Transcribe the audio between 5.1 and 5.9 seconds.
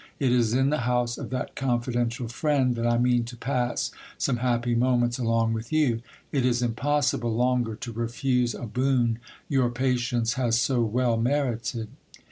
along with